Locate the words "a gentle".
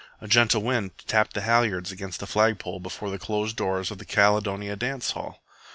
0.19-0.63